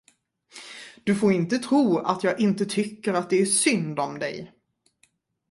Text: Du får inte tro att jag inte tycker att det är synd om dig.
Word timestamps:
Du 1.05 1.15
får 1.15 1.33
inte 1.33 1.57
tro 1.59 1.97
att 1.97 2.23
jag 2.23 2.39
inte 2.39 2.65
tycker 2.65 3.13
att 3.13 3.29
det 3.29 3.41
är 3.41 3.45
synd 3.45 3.99
om 3.99 4.19
dig. 4.19 4.53